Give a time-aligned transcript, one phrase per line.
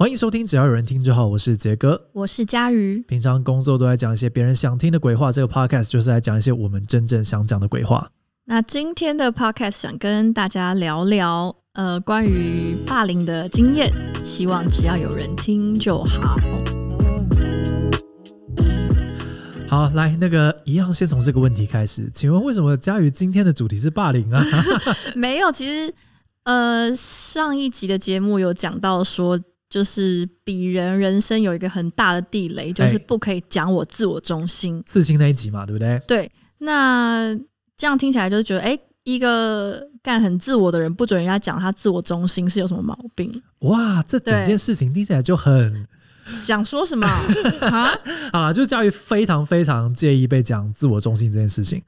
[0.00, 1.26] 欢迎收听，只要有人听就好。
[1.26, 3.04] 我是杰哥，我是佳瑜。
[3.06, 8.10] 平常工作都在讲一些别人想听的鬼话，这个 podcast 就是来讲一些我们真正想讲的鬼话。
[8.46, 13.92] 那今天的 podcast 想跟大家聊聊，呃，关于霸凌的经验，
[14.24, 16.38] 希望只要有人听就好。
[19.68, 24.42] 好，来那个一样，先从这个问题开始，请问为什么佳瑜今天的主题是霸凌啊？
[25.14, 25.92] 没有，其实
[26.44, 29.38] 呃，上一集的节目有讲到说。
[29.70, 34.76] 就是鄙人人生有一个很大的地雷，就是不可以讲我自我中心。
[34.78, 36.02] 欸、刺青那一集嘛，对不对？
[36.08, 37.32] 对，那
[37.76, 43.40] 这样听起来就是觉得，哎、欸，一个干很自我的人，不准人家讲他自我中心是有什么毛病？
[43.60, 45.86] 哇，这整件事情听起来就很
[46.26, 47.06] 想说什么
[47.62, 47.94] 啊？
[48.32, 51.80] 啊，就教育非常非常介意被讲自我中心这件事情。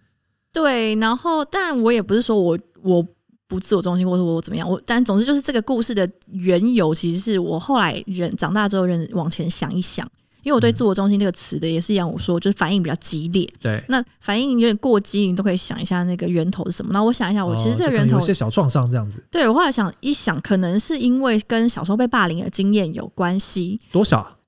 [0.52, 3.04] 对，然后，但我也不是说我我。
[3.52, 4.66] 不自我中心，或者我怎么样？
[4.66, 10.08] 我但总之就是这个故事的缘由，其实是我后来人长大之后，人往前想一想，
[10.42, 13.46] 因为我对“自我中心”这个词的也是一样，我说就是反应比较激烈。
[13.60, 16.90] 对，那反应有点过激，你都可以想一下那个源头是什么。
[16.94, 19.22] 那我想一下，我其实这个源头、哦、有些小创伤这样子。
[19.30, 23.78] 对，我后来想一想，可能是因为跟小时候被霸凌的经验有关系。
[23.92, 24.38] 多小？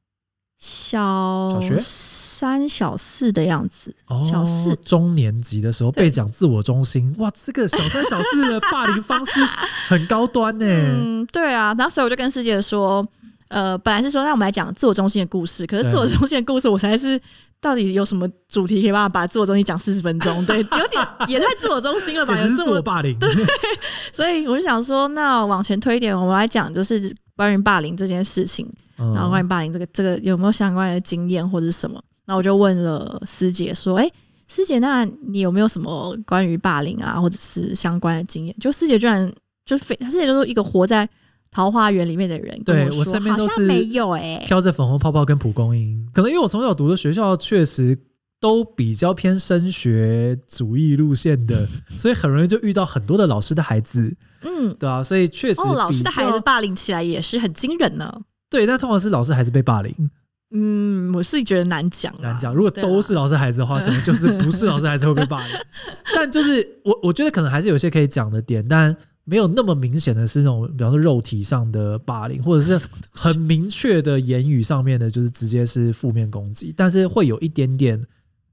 [0.66, 9.32] 小小学三小四的样子，哦、小四中年级的时候被讲自我中心，哇，这个小三小四的霸凌方式
[9.88, 10.64] 很高端呢。
[10.66, 13.06] 嗯，对啊，然后所以我就跟师姐说，
[13.48, 17.20] 呃，本来是说让我们来讲自我中心的故事，可是自我中心的故事，我实在是
[17.60, 20.46] 到底有什么主题可以办法把自我中心讲四十分钟？
[20.46, 22.40] 对， 有点也太自我中心了吧？
[22.40, 23.30] 有自我霸凌，对，
[24.14, 28.66] 所以我就想说，那往前推一点，我们来讲就是关于霸凌这件事情。
[28.96, 32.02] 然后关于霸凌这个这个有没有相关的经验或者是什么？
[32.26, 34.10] 那我就问了师姐说：“哎，
[34.48, 39.30] 师姐，那你有没有什么关于霸凌啊，或者是相关的经验？”就师姐居然
[39.66, 41.08] 就非，师姐就是一个活在
[41.50, 42.58] 桃花源里面的人。
[42.64, 46.08] 对，我，我身边都是没有哎，飘着粉红泡泡跟蒲公英。
[46.14, 47.98] 可能因为我从小读的学校确实
[48.40, 54.16] 都比较偏升学主义路线的， 所以很容易就遇到很多的老师的孩子。
[54.42, 58.22] 嗯，对啊，所以确实、哦、老师的孩子霸凌起来也是很惊人呢。
[58.54, 59.92] 对，但通常是老师还是被霸凌。
[60.52, 62.54] 嗯，我是觉得难讲，难讲。
[62.54, 65.56] 如果都是老师孩子的话， 可能就是不是老师孩子会被霸凌。
[66.14, 76.72] 但就是我，我觉得可能还是有些可以讲的点，但没有那么明显的是那种，比方说肉体上的霸凌，或者是很明确的言语上面的，就是直接是负面攻击。
[76.76, 78.00] 但是会有一点点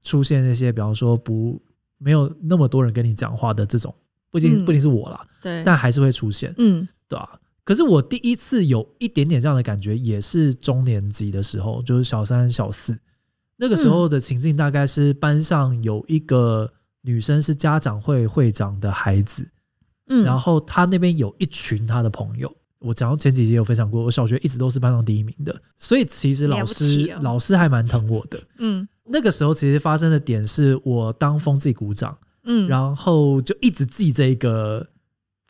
[0.02, 1.62] 出现那些，比方说不
[1.98, 3.94] 没有那么多人跟你讲话的这种，
[4.32, 7.38] 不仅、嗯、不仅是我啦，对，但还是会出现，嗯，对吧、啊？
[7.64, 12.98] 可是我第一次有一点点这样的感觉，也是中年级的时候，就是小三、小四
[13.56, 19.48] 那个时候的情境，大概是班上有一个女生是家长会会长的孩子，
[20.08, 22.52] 嗯，然后她那边有一群她的朋友。
[22.80, 28.42] 我讲到前几集有分享过，我小学一直都是班上第一名的，所以其实老师老师还蛮疼我的。
[28.58, 34.88] 嗯，那个时候其实发生的点是我当风纪股长，嗯，然后就一直记这个。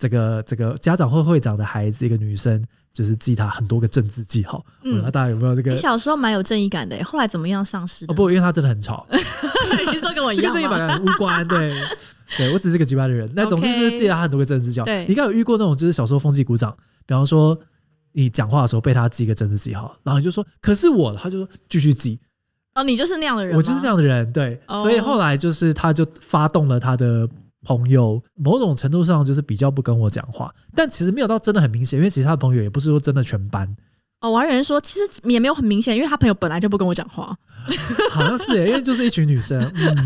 [0.03, 2.61] 这个这个家长会会长的孩子，一个女生，
[2.93, 4.67] 就是记他很多个政治记号。
[4.83, 5.71] 嗯，大家有没有这个？
[5.71, 8.05] 你小时候蛮有正义感的，后来怎么样丧失？
[8.09, 9.07] 哦不，因为他真的很吵。
[9.13, 10.55] 你说跟我一样吗？
[10.55, 11.47] 跟正义感无关。
[11.47, 11.71] 对，
[12.37, 13.31] 对我只是个奇葩的人。
[13.37, 14.85] 那总之就是记得他很多个政治记号。
[14.87, 16.77] 对，你应该有遇过那种，就是小时候风纪鼓掌，
[17.07, 17.57] 比方说
[18.11, 22.19] 你讲话的时候被他记个政治记号，然后你就说可是我，他就说继续记。
[22.75, 23.55] 哦，你就是那样的人。
[23.55, 24.33] 我就是那样的人。
[24.33, 27.29] 对，所以后来就是他就发动了他的。
[27.65, 33.77] 朋友某种程度上就是比较不跟我讲话，但其实没有到真的很明显，因为其实他的朋友也不是说真的全班。
[34.21, 37.37] 哦，我还有人说其实也没有很明显，因为他朋友本来就不跟我讲话。
[38.11, 39.61] 好像是耶，因为就是一群女生。
[39.75, 39.97] 嗯，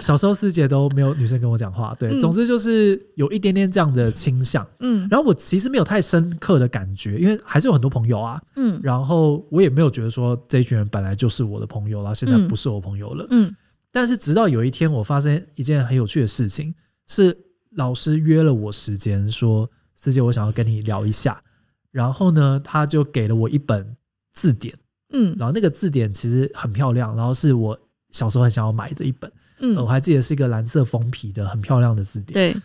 [0.00, 1.92] 小时候师姐都没有女生跟我讲话。
[1.98, 4.64] 对，总之就是有一点点这样的倾向。
[4.78, 8.40] 嗯，然后我其实没有太深刻的感觉，因为还是有很多朋友啊。
[8.54, 13.26] 嗯，然后我也没有觉得说这一群人本来就是我的朋友啦，现在不是我朋友了。
[13.30, 13.52] 嗯，
[13.90, 16.72] 但是直到有一天我发生一件很有趣的事情。
[17.06, 17.36] 是
[17.70, 21.42] 老师约了我时间，说师姐，我想要跟你聊一下。
[21.90, 23.96] 然后呢，他就给了我一本
[24.34, 24.74] 字典，
[25.12, 27.78] 嗯，然后那个字典其实很漂亮，然后是我
[28.10, 32.62] 小时候很想要买的一本，嗯，我还记得是一个蓝色封皮的很漂亮的字典，对。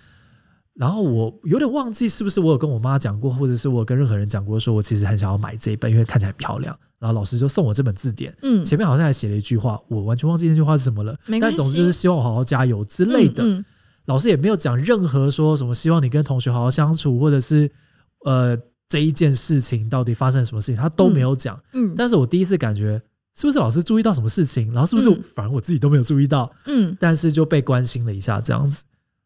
[0.73, 6.77] 然后我有点忘记是不是我有跟我妈讲过，或者是我跟任何人讲过，说我其实很想要买这一本，因为看起来很漂亮。
[6.97, 13.43] 然后老师就送我这本字典，嗯，前面好像还写了一句话，我完全忘记那句话是什么了，但总之就是希望我好好加油之类的。
[13.43, 13.65] 嗯嗯
[14.11, 17.71] 老师也没有讲任何说什么希望你跟同学好好相处，或者是
[18.25, 18.57] 呃
[18.89, 21.57] 这一件事情到底发生什么事情，他都没有讲。
[21.71, 23.01] 嗯，但是我第一次感觉
[23.37, 26.51] 是不是老师注意到什么事情，然后是不是反而我自己都没有注意到？
[26.65, 28.83] 嗯，但是就被关心了一下这样子。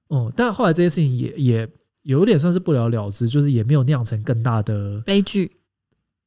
[0.09, 1.69] 哦、嗯，但后来这件事情也也
[2.03, 5.51] 有点算是不了了之，就是也没有酿成更大的悲剧。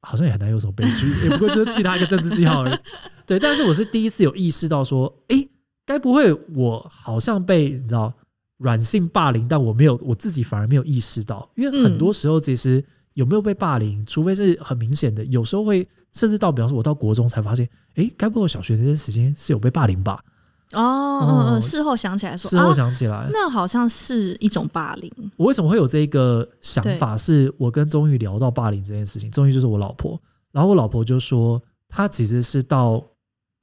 [0.03, 2.79] 好像也很难有什么悲剧， 也不过就是替他一个政治记号而已。
[3.25, 5.49] 对，但是我是第一次有意识到说，诶，
[5.85, 8.13] 该不会我好像被你知道
[8.59, 12.85] 软性霸凌，但我没有，我自己反而没有意识到，因为很多时候其实
[13.15, 20.23] 有没有被霸凌，除非是很明显的，有时候会甚至到，比方说我到国中才发现，诶，该不会我小学那段时间是有被霸凌吧？
[20.73, 25.11] 哦，嗯嗯，事后想起来说，事后想起来，啊，那好像是一种霸凌。
[25.37, 27.17] 我为什么会有这个想法？
[27.17, 30.21] 是我跟钟玉聊到霸凌这件事情，钟玉就是我老婆，
[30.53, 33.03] 然后我老婆就说，她其实是到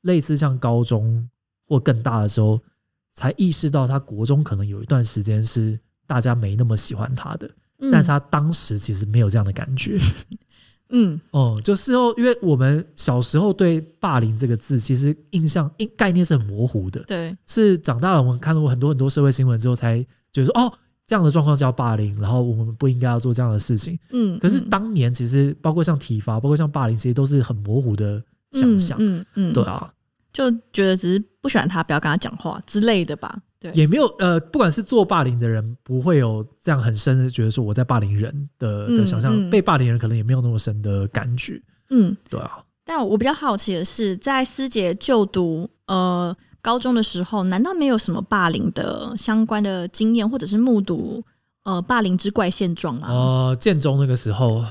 [0.01, 1.29] 类似像高中
[1.67, 2.59] 或更大的时候，
[3.15, 9.97] 才意识到他国中可能有一段时间是大家没那么喜欢他的，嗯，但是他当时其实没有这样的感觉。
[10.89, 17.01] 嗯哦，就事后，因为我们小时候对“霸凌”这个字，其实印象、概念是很模糊的。
[17.05, 19.97] 对，是长大了，我们看到过很多很多社会新闻之后，才
[20.31, 20.71] 觉得说，哦，
[21.07, 23.97] 这样的状况叫霸凌，然后我们不应该要做这样的事情。
[24.11, 28.95] 嗯，可是当年其实包括像体罚，包括像霸凌，其实都是很模糊的想象。
[29.01, 29.91] 嗯嗯，嗯，对啊，
[30.35, 33.33] 就觉得只是不喜欢他，不要跟他讲话之类的吧。
[33.57, 41.61] 对也没有呃，不管是做霸凌的人，不会有这样很深的觉得说我在霸凌人的的想象，嗯嗯，被霸凌人可能也没有那么深的感觉。
[41.89, 42.59] 嗯，对啊。
[42.83, 51.23] 但我比较好奇的是，在师姐就读呃高中的时候，难道没有什么霸凌的相关的经验，或者是目睹
[51.63, 53.07] 呃霸凌之怪现状吗？
[53.07, 54.65] 呃，建中那个时候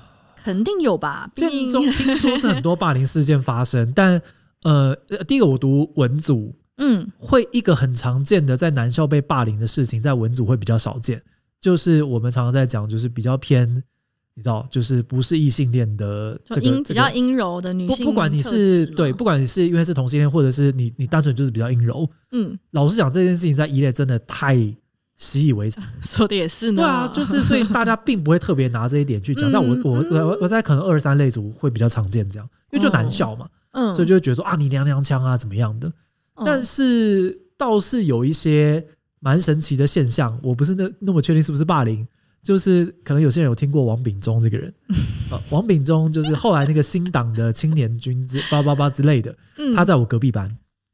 [0.45, 1.29] 肯定有吧。
[1.35, 4.21] 建中听说是很多霸凌事件发生，但
[4.65, 4.95] 呃，
[5.27, 6.53] 第一个我读文组。
[6.77, 11.23] 嗯，会一个很常见的在男校被霸凌的事情，在文组会比较少见。
[11.61, 13.65] 就是我们常常在讲，就是比较偏，
[14.35, 17.99] 你知道，就是不是异性恋的这个比较阴柔的女性。
[17.99, 22.11] 不不管你是对，不管你是因为是同性恋，或者是你你单纯就是比较阴柔。
[22.33, 24.57] 嗯，老实讲，这件事情在一类真的太
[25.17, 25.81] 习以为常。
[26.03, 26.83] 说的也是呢。
[26.83, 29.49] 对啊，就是所以大家并不会特别拿这一点去讲。
[29.55, 35.93] 但我我我我在可能二三类组会比较常见这样，因为就男校嘛，嗯，所以就会觉得说啊，你娘娘腔啊，怎么样的。
[36.45, 38.85] 但是倒是有一些
[39.21, 42.05] 蛮神奇的现象，我不是那那么确定是不是霸凌，
[42.43, 44.75] 就是可能有些人有听过王炳忠这个人，
[45.31, 49.37] 呃，王炳忠就是后来那个新党的青年军之八八八之类的，
[49.77, 50.53] 他在我隔壁班，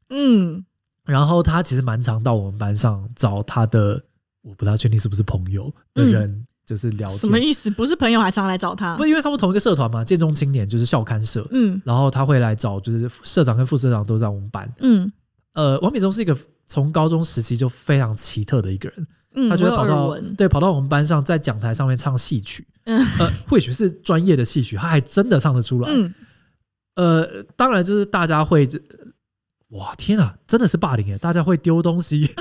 [0.09, 0.63] 嗯，
[1.05, 4.03] 然后他其实蛮常到我们班上找他的，
[4.43, 7.17] 我不太确定是不是朋友的人，就是聊天。
[7.17, 7.69] 什么意思？
[7.71, 8.95] 不是朋友还常来找他？
[8.97, 15.11] 不，因为他们同一个社团嘛，建中青年就是校刊社，嗯，然后他会来找，就是社长跟副社长都在我们班，嗯。
[15.53, 25.89] 呃，王炳忠是一个从高中时期就非常奇特的一个人，嗯、他就会跑到对跑到我们班上，在讲台上面唱戏曲，嗯、呃，或许是专业的戏曲，他还真的唱得出来。
[25.91, 26.13] 嗯、
[26.95, 28.65] 呃，当然就是大家会，
[29.71, 31.17] 哇，天啊，真的是霸凌耶！
[31.17, 32.33] 大家会丢东西。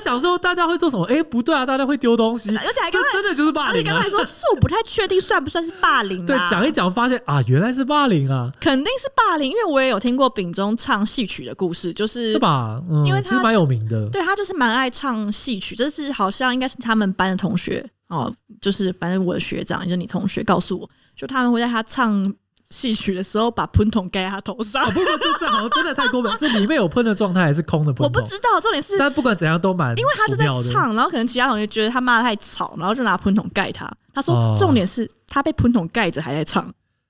[0.00, 1.04] 想说大家会做什么？
[1.06, 3.92] 哎、欸，不对啊，大家会丢东西，而且还真的就是霸凌、啊。
[3.92, 6.26] 刚才说是我不太确定算不算是霸凌、啊。
[6.26, 12.82] 对，讲一讲发现啊，原来是霸凌啊，肯定是霸凌，因为我也有听过炳忠唱戏曲的故事，就是是吧？
[12.90, 22.34] 嗯，因为他其实蛮有名的，对他就是蛮爱唱戏曲，这是好像应该是他们班的同学哦，就是反正我的学长，就是你同学告诉我，就他们会在他唱。
[22.70, 24.84] 戏曲的时候，把喷筒盖在他头上。
[24.84, 28.04] 哦、不不这这好像真的太过分，是里面有喷的状态，还是空的喷筒？
[28.04, 28.98] 我不知道，重点是。
[28.98, 33.90] 但不管怎样都蛮，因为他就在唱，然后可能其他同学觉得他骂得太吵，然后就拿喷筒盖他。
[34.12, 36.64] 他说，重点是他被喷筒盖着还在唱。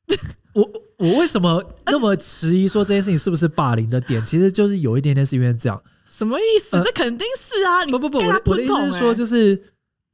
[0.54, 4.24] 哦、我我为什么那么迟疑说这件事情是不是霸凌的点？
[4.24, 5.82] 其实就是有一点点是因为这样。
[6.08, 6.76] 什么意思？
[6.76, 7.84] 呃、这肯定是啊！
[7.84, 9.60] 你不不不，我的我的意思是说就是。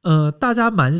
[0.04, 0.92] 呃，大家蛮，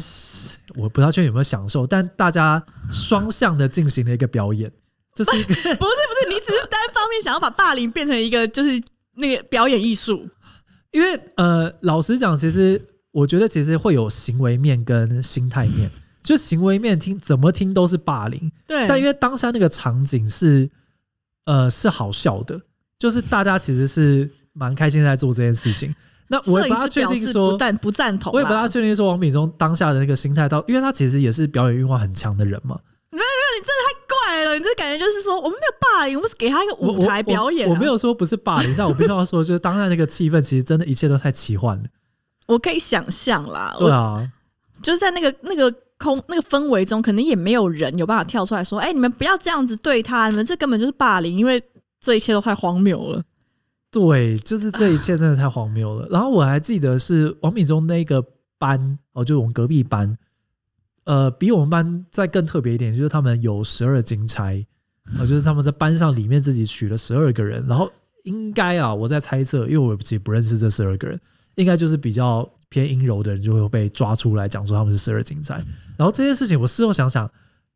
[0.77, 4.73] 我不知道确定有没有享受，但大家双向的进行了一个表演，
[5.15, 8.83] 这是一个 不是不是，你只是单方面想要把霸凌变成一个就是
[9.17, 10.27] 那个表演艺术，
[10.91, 12.81] 因为呃，老实讲，其实
[13.13, 15.91] 我觉得其实会有行为面跟心态面，
[16.25, 20.71] 就行为面听怎么听都是霸凌，对，但因为当下那个场景是
[21.45, 22.59] 呃是好笑的，
[22.99, 25.95] 就是大家其实是蛮开心在做这件事情。
[26.28, 28.33] 那我也不大确定说，但不赞同。
[28.33, 32.78] 我也不大确定说，王炳忠当下的那个心态，到因为他其实也是表演欲望很强的人嘛。
[33.11, 37.75] 没有没有，你真的太怪了，你这感觉就是说，我们没有霸凌，我们是给他一个舞台表演、啊我我。
[37.76, 41.85] 我没有说不是霸凌，但我必须要说，就是当下那个气氛，其实真的一切都太奇幻了。
[42.49, 44.28] 我可以想象啦，对啊，
[44.83, 51.62] 就是在那个那个空那个氛围中，可能也没有人有办法跳出来说：“哎、欸，你们不要这样子对他，你们这根本就是霸凌，因为
[52.00, 53.23] 这一切都太荒谬了。”
[53.95, 56.09] 对，就是这一切真的太荒谬了。
[56.11, 58.21] 然后我还记得是王敏忠那个
[58.59, 60.19] 班哦，就是我们隔壁班，
[61.05, 64.67] 呃，比我们班再更特别一点，就是他们有十二金钗，
[65.17, 67.65] 呃，就是他们在班上里面自己取了十二个人。
[67.69, 67.89] 然后
[68.25, 71.21] 应该啊，我在猜测，因为我自己不认识这十二个人，
[71.55, 75.55] 应该就是比较偏阴柔的人就会被抓出来讲说他们是十二金钗。
[75.97, 77.31] 然后这件事情我事后想想，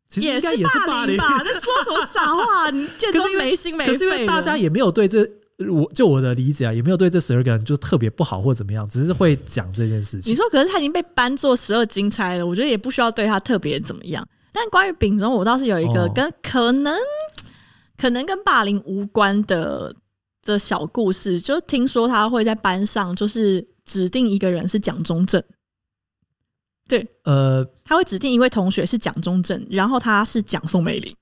[0.09, 1.39] 其实应该也是霸凌吧？
[1.39, 2.69] 在说什么傻话？
[2.71, 3.93] 你这都 没心没肺。
[3.93, 5.23] 可是因为大家也没有对这，
[5.67, 10.31] 我就我的理解啊，也没有对这十二个人就特别不好或怎么样，只是会讲这件事情。
[10.31, 14.25] 你说，可是他已经被搬做十二金钗了，我觉得也不需要对他特别怎么样。
[14.51, 16.99] 但关于丙中，我倒是有一个跟可能、哦、
[17.97, 19.93] 可能跟霸凌无关的
[20.43, 25.43] 的小故事，就是听说他会在班上就是指定一个人是蒋中正。
[26.87, 31.15] 对，呃，他会指定一位同学是蒋中正，然后他是蒋宋美龄，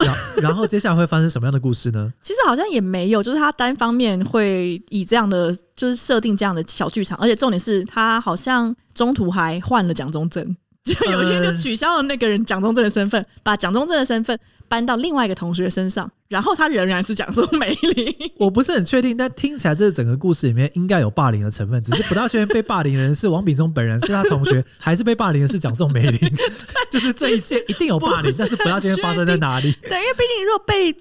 [0.00, 2.12] 然 然后接下来会发生什么样的故事呢？
[2.22, 10.56] 其实好像也没有，就是他单方面会以这样的就是设定这样的小剧场，而且重点是他好像中途还换了蒋中正。
[10.84, 18.14] 就有一天就取消了那个人蒋中正的身份，把蒋中正的身份搬到另外一个同学身上，然后他仍然是蒋宋美龄。
[18.38, 26.18] 我不是很确定，但听起来这整个故事里面应该有霸凌的成分，只是不大确定被霸凌的人是王炳忠本人，是他同学，还是被霸凌的是蒋宋美龄。
[26.90, 29.70] 就是这一切一定有霸凌，但是不大确定发生在哪里。
[29.82, 30.96] 对，因为毕竟如果被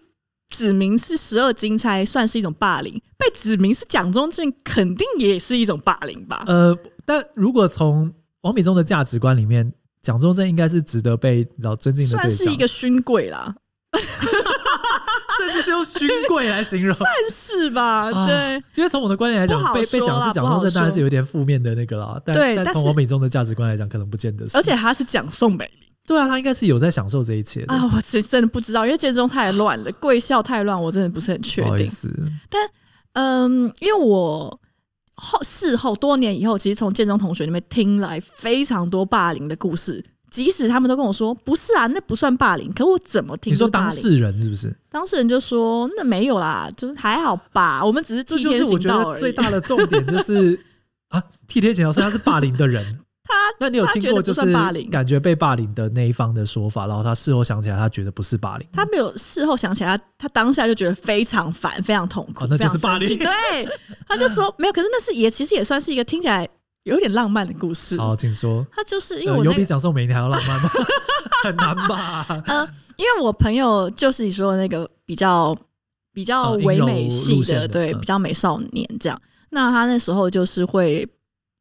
[0.49, 6.43] 指名是十二金钗，算是一种霸凌；被指名是蒋中正，肯定也是一种霸凌吧？
[6.47, 13.53] 呃，但如果从王炳忠的价值观里面，蒋中正应该是值得被你知道尊敬的对象，算是一个勋贵啦，
[15.39, 18.09] 甚至是用勋贵来形容， 算是吧？
[18.11, 22.17] 啊、对，因为从我的观点来讲，被被讲是蒋中正，当然是有点负面的那个啦。
[22.25, 24.57] 但对，但从王炳忠的价值观来讲，可能不见得是。
[24.57, 27.89] 而且他是蒋宋美龄，对啊，他应该是有在享受这一切啊。
[27.93, 31.91] 我其实真的不知道，因为建中太乱了，贵校太乱，我真的不是很确定。
[32.49, 32.69] 但
[33.13, 34.59] 嗯，因为我。
[35.19, 42.71] 后事后多年以后，其实从建中同学那边听来非常多霸凌的故事，即使他们都跟我说不是啊，那不算霸凌。
[42.73, 43.51] 可我怎么听？
[43.53, 44.73] 你说当事人是不是？
[44.89, 49.19] 当事人就说那没有啦，就是还好吧，我们只是替天行道而已。
[49.19, 50.59] 最大的重点就是
[51.09, 52.99] 啊，替天行道，所以他是霸凌的人。
[53.29, 54.41] 他那你有听过就是
[54.89, 58.67] 感觉被霸凌的那一方的说法，然后他事后想起来，他觉得不是霸凌。
[58.73, 63.19] 他没有事后想起来，他他当下就觉得非常烦，非常痛苦，哦、那就是霸凌。
[63.19, 63.29] 对，
[64.07, 66.49] 他就说没有，可是那是也其实也算是一个听起来
[66.85, 67.95] 有点浪漫的故事。
[67.99, 68.65] 好，请说。
[68.73, 70.69] 他就是因为我、那个呃、有比蒋宋美龄还要浪漫吗？
[71.43, 72.25] 很难吧？
[72.47, 72.67] 呃，
[72.97, 75.55] 因为我朋友就是你说的那个比较
[76.11, 79.21] 比较唯美系的，的对，嗯、比较美少年这样。
[79.51, 81.07] 那他那时候就是会。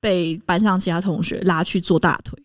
[0.01, 2.39] 被班上其他同学拉去做大腿，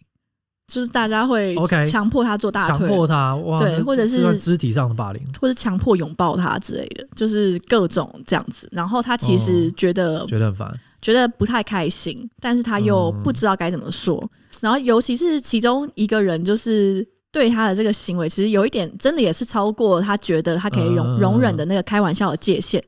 [0.67, 1.55] 就是大家会
[1.85, 8.67] 强迫他做大腿，强迫他哇，对，或者是肢体上的霸凌，或者强迫拥抱他之类的，就是各种这样子。
[8.71, 14.17] 然后他其实觉得、哦、觉得很烦，觉得不太开心，但是他又不知道该怎么说。
[14.23, 14.29] 嗯、
[14.61, 22.83] 然后尤其是其中一个人，就是对他的这个行为，其实有一点真的也是超过他觉得他可以容容忍的那个开玩笑的界限。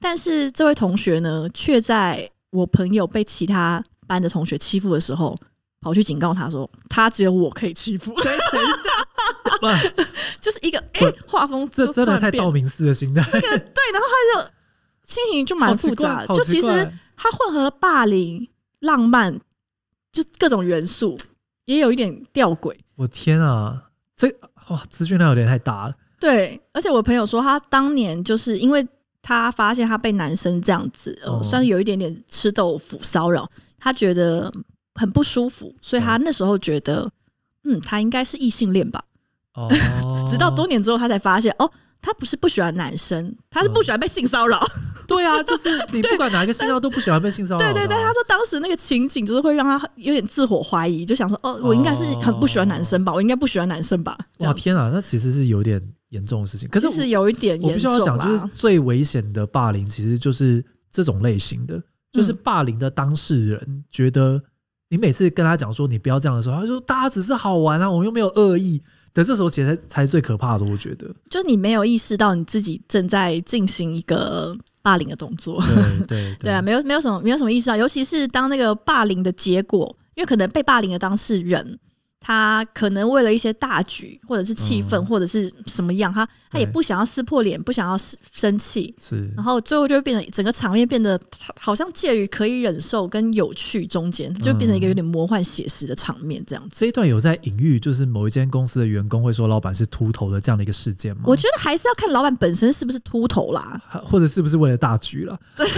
[0.00, 5.36] 但是这位同学呢，却在我朋友被其他班的同学欺负的时候，
[5.80, 8.38] 跑去警告他说：“他只有我可以欺负。”等一
[8.78, 9.90] 下，
[10.40, 13.22] 就是一个哎，画风这真的太道明寺的心态。
[13.30, 14.50] 这个对，然后他就
[15.04, 18.48] 心情就蛮复杂，就其实他混合了霸凌、
[18.80, 19.38] 浪漫，
[20.12, 21.18] 就各种元素，
[21.66, 22.76] 也有一点吊诡。
[22.96, 23.84] 我天啊，
[24.16, 24.28] 这
[24.68, 25.94] 哇，资讯量有点太大了。
[26.18, 28.86] 对，而且我朋友说，他当年就是因为
[29.20, 33.46] 他发现他被男生这样子，哦，算是有一点点吃豆腐骚扰。
[33.84, 34.50] 他觉得
[34.94, 37.06] 很不舒服，所以他那时候觉得，
[37.64, 38.98] 嗯，他应该是异性恋吧。
[39.52, 39.68] 哦，
[40.26, 44.66] 直到多年之后，他才发现，哦，他不是不喜欢男生，他是不喜欢被性骚扰。
[45.06, 47.60] 对啊，就是你不管哪一个性骚扰都不喜欢被性骚扰。
[47.60, 54.16] 对对对，他说当时那个情景就是会让他有点自我怀疑，就想说，哦，我应该是很不喜欢男生吧，我应该不喜欢男生吧。
[54.38, 56.66] 哇，天啊，那其实是有点严重的事情。
[56.70, 61.82] 可是是有一点严重，我必须要讲，就是最危险的霸凌，其实就是这种类型的。
[62.14, 64.40] 就是霸凌的当事人觉得
[64.88, 68.82] 你每次跟他讲说你不要这样的时候，他说大家只是好玩啊，我又没有恶意。
[69.12, 71.06] 等这时候其实才才最可怕的，我觉得。
[71.30, 75.60] 就你没有意识到你自己正在进行一个霸凌的动作。
[75.62, 81.78] 对对对， 对啊，没有没有什么没有什么意识到，尤其是当那个霸凌的结果，因为可能被霸凌的当事人。
[82.26, 87.98] 他可能为了一些大局，或者是气氛，嗯、或者是什么样，他他也不想要撕破脸，不想要
[88.32, 91.20] 生气，是，然后最后就会变成整个场面变得
[91.60, 96.76] 好像介于可以忍受跟有趣中间，就变成一个有点魔幻写实的场面这样子。
[96.80, 101.24] 这一段有在隐喻，就是某一间公司的员工会说老板是秃头的这样的一个事件吗？
[101.26, 105.38] 我觉得还是要看老板本身是不是秃头啦，或者是不是为了大局了。
[105.54, 105.68] 对。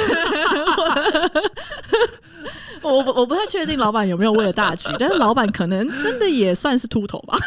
[2.82, 7.38] 我不我不太确定老板有没有为了大局，但是老板可能真的也算是秃头吧。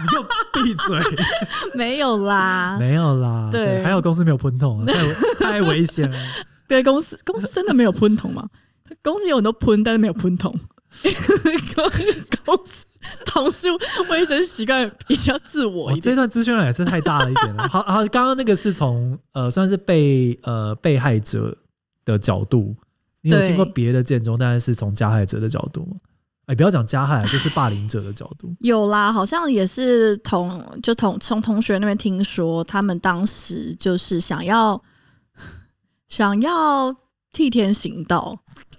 [0.00, 1.00] 你就闭嘴！
[1.74, 3.48] 没有啦，没有啦。
[3.50, 4.94] 对，对还有公司没有喷筒，太
[5.44, 6.16] 太危险了。
[6.68, 8.48] 对，公司公司真的没有喷筒吗？
[9.02, 10.54] 公司有很多喷，但是没有喷筒。
[12.44, 12.86] 公司
[13.26, 13.68] 同事
[14.08, 16.00] 卫生习惯比较自我一点。
[16.00, 17.68] 这段资讯量也是太大了一点了。
[17.68, 21.54] 好好，刚刚那个是从呃算是被呃被害者
[22.04, 22.74] 的角度，
[23.30, 25.96] 你有听过别的建中，但是是从加害者的角度吗？
[26.46, 28.54] 哎，不要讲加害，就是霸凌者的角度。
[28.60, 34.80] 有啦，好像也是同就同从同学那边听说，他们当时就是想要
[36.08, 36.94] 想要
[37.32, 38.38] 替天行道。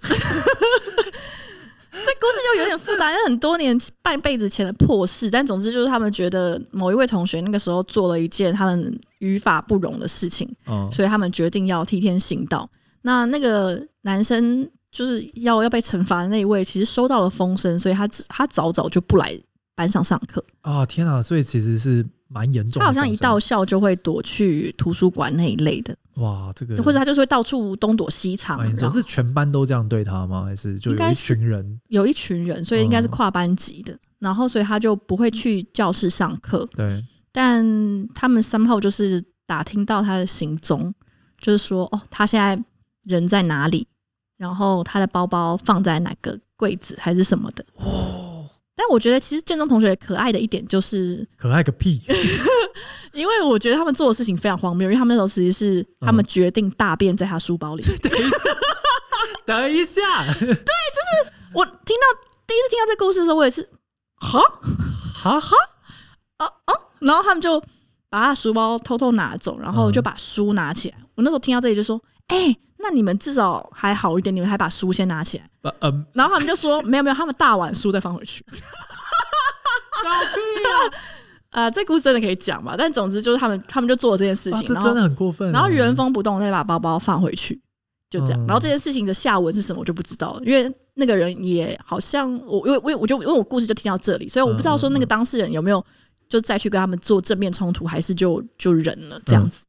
[2.00, 5.30] 这故事就有点复杂，因为很多年半辈子前的破事。
[5.30, 12.70] 但总之就是他们觉得某一位同学那个时候做了一件他们于法不容的事情，哦、所以他们决定要替天行道。
[13.02, 14.68] 那那个男生。
[14.90, 19.38] 就是要要被惩罚的那一位，其实收到了风声，所以他他早早就不来
[19.74, 20.84] 班上上课啊！
[20.86, 22.80] 天啊，所以其实是蛮严重的。
[22.80, 25.94] 他好像一到校就会躲去图书馆那一类的。
[26.14, 28.58] 哇，这个或者他就是会到处东躲西藏。
[28.78, 30.46] 总是全班都这样对他吗？
[30.46, 31.80] 还是就有一群人？
[31.88, 33.92] 有一群人，所以应该是跨班级的。
[33.92, 36.66] 嗯、然后，所以他就不会去教室上课。
[36.74, 37.62] 对，但
[38.14, 40.94] 他们三号就是打听到他的行踪，
[41.42, 42.58] 就是说哦，他现在
[43.04, 43.86] 人在哪里？
[44.38, 47.64] 然后他的包包放在哪个柜子还是什么的？
[47.74, 52.00] 哦，但我觉得其实建中同学可爱的一点就是可爱个屁，
[53.12, 57.82] 因为我觉得他们做的事情非常荒谬，因为他们那时候其实是他们决定大便在他书包里。
[58.00, 58.36] 等一下，
[59.44, 62.06] 等一下，对，就是我听到
[62.46, 63.68] 第一次听到这个故事的时候，我也是
[64.14, 64.40] 哈
[65.14, 65.56] 哈哈
[66.36, 67.60] 啊啊，然后他们就
[68.08, 70.96] 把他书包偷偷拿走，然后就把书拿起来。
[71.00, 72.58] 嗯、我那时候听到这里就说，哎、欸。
[72.80, 75.50] 那你们至少还好一点，你们还把书先拿起来。
[75.62, 78.44] 呃嗯、然后他们就说没有没有，他们大碗书再放回去。
[80.00, 81.64] 搞屁啊！
[81.64, 82.76] 啊， 这故事真的可以讲嘛？
[82.78, 85.50] 但总之就是他们他们就做了这件事情，这真的很过分。
[85.50, 87.60] 然后原封不动再把包包放回去，
[88.08, 88.40] 就这样。
[88.40, 95.84] 嗯、然后这件事情的下文是什么，我就不知道了，因为那个人也好像我因为我我就因为我故事就听到这里，所以我不知道说那个当事人有没有
[96.28, 99.66] 就再去跟他们做正面冲突，还是就就忍了这样子。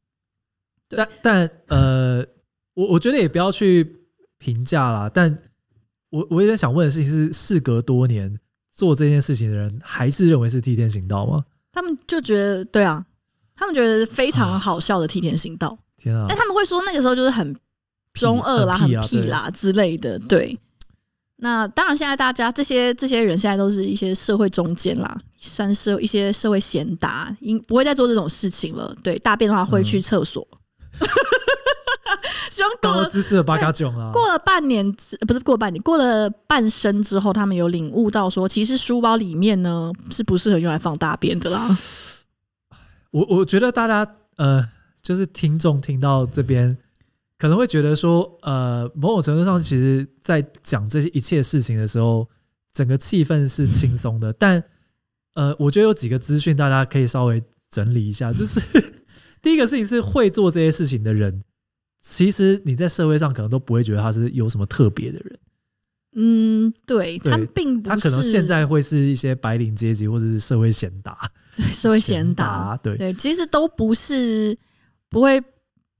[0.90, 2.24] 嗯、但但呃。
[2.74, 4.06] 我我觉得也不要去
[4.38, 5.36] 评价啦，但
[6.10, 8.38] 我我有点想问的事情是，事隔多年
[8.70, 11.44] 做这件事情的人，还是认为是替天行道吗？
[11.72, 13.04] 他们就觉得对啊，
[13.54, 15.68] 他们觉得非常好笑的替天行道。
[15.68, 16.26] 啊、天啊！
[16.28, 17.54] 但他们会说那个时候就是很
[18.14, 20.18] 中二啦、很屁啦、很屁啦之类的。
[20.18, 20.58] 对，
[21.36, 28.96] 那当然现在大家这些这些人现在都是一些社会中间啦，算是一些社会贤达，应不会再做这种事情了。
[29.02, 30.46] 对，大便的话会去厕所。
[32.80, 34.10] 过了知识的八嘎囧啊！
[34.12, 34.90] 过了半年，
[35.26, 41.60] 不是过半年，过了半生之后，他们有领悟到说，其实书包里面呢是不适合用来放大便的啦。
[43.12, 44.68] 我我觉得大家呃，
[45.02, 46.76] 就是听众听到这边
[47.38, 52.28] 可能会觉得说，呃，某种程度上，其实在讲这些一切事情的时候，
[52.72, 54.32] 整个气氛是轻松的。
[54.32, 54.62] 但
[55.34, 58.60] 呃，我觉得有几个资讯大家可以稍微整理一下，就是
[59.40, 61.42] 第一个事情是会做这些事情的人。
[62.00, 65.38] 其实你在社会上可能都不会觉得他是有什么特别的人，
[66.16, 72.96] 嗯，对，对他并不是，他可能现在会是一些白领阶级或者是社会贤达，对，社会贤达，对。
[72.96, 74.56] 对，其实都不是，
[75.08, 75.42] 不会，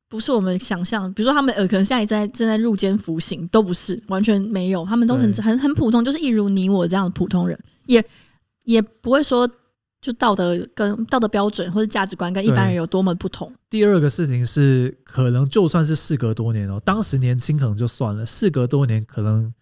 [0.08, 8.04] 不是我们想象，比如说他们呃，可能现在在正在入监服刑，都不是，完全没有，他们都很很很普通，就是一如你我这样的普通人，也
[8.64, 9.48] 也不会说。
[10.00, 13.52] 就道德跟道德标准或者价值观跟一般人有多么不同。
[13.68, 19.52] 第二个事情是，可能就算是事隔多年哦，当时年轻可能就算了，事隔多年，可能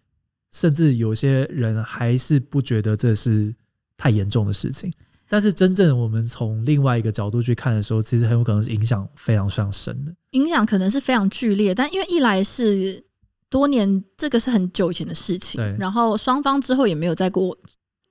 [0.53, 3.55] 甚至有些人还是不觉得这是
[3.97, 4.93] 太严重的事情。
[5.29, 10.15] 但是真正我们从另外一个角度去看的时候，其实很有可能是影响非常非常深的。
[10.31, 13.05] 影响可能是非常剧烈，但因为一来是
[13.51, 17.55] 多年，这个是很久以前的事情，然后双方之后也没有再过。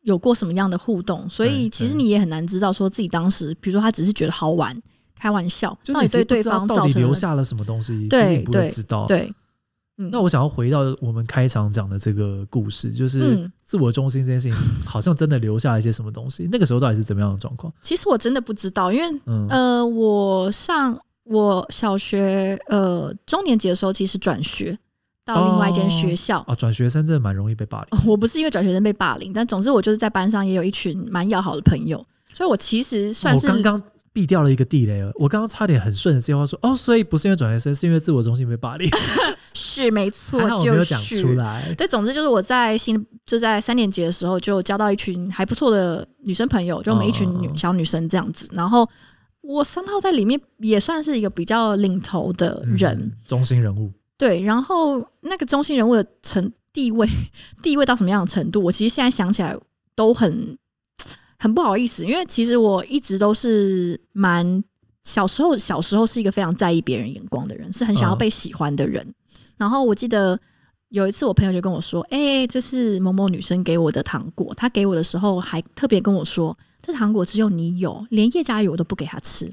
[0.08, 4.74] 有过什么样的互动，所以其实你也很难知道说自己当时，比如说他只是觉得好玩、
[5.20, 9.06] 开玩笑，到底对对方到底留下了什么东西，对，不会知道。
[9.06, 9.30] 对，
[9.98, 16.48] 嗯，那我想要回到我们开场讲的这个故事，就是自我中心这件事情，好像真的留下了一些什么东西。
[16.50, 17.74] 那个时候到底是怎么样的状况？
[17.82, 24.80] 其实我真的不知道，因为呃，我上我小学呃中年级的时候，其实转学。
[25.28, 28.00] 到另外一间学校啊，转学生真的蛮容易被霸凌。
[28.08, 35.12] 我不是因为转学生被霸凌，但总之我就是在班上也有一群蛮要好的朋友，所以我其实算是我刚刚避掉了一个地雷了。
[35.16, 38.90] 我刚刚差点很顺的接话说哦，所以不是因为转学生，是因为自我中心被霸凌。
[39.54, 41.74] 是没错，我没有讲出来。
[41.76, 48.48] 对，总之就是我在新就在三年级的时候就交到一群还不错的女生朋友，就我们一群女小女生这样子。
[48.54, 48.88] 然后
[49.42, 53.92] 我三号在里面也算是一个比较领头的人，中心人物。
[54.18, 57.08] 对，然后那个中心人物的成地位
[57.62, 59.56] 地位到什么样的程度，我其实现在想起来
[59.96, 60.58] 都很
[61.38, 64.64] 很不好意思，因为其实我一直都是蛮
[65.04, 69.04] 小时候小时候是一个非常在意别人眼光的人，是很想要被喜欢的人。
[69.06, 69.14] 嗯、
[69.58, 70.40] 然后我记得
[70.90, 79.52] 有一次，我朋友就跟我说：“哎、欸，这是某某女生给我的糖果，她给我的时候还特别跟我说，这糖果只有你有，连叶嘉瑜我都不给他吃。”